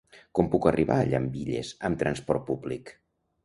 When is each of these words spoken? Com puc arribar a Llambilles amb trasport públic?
Com 0.37 0.47
puc 0.55 0.65
arribar 0.71 0.97
a 1.03 1.11
Llambilles 1.11 1.75
amb 1.91 2.03
trasport 2.03 2.51
públic? 2.51 2.97